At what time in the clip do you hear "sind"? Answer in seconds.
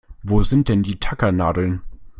0.41-0.67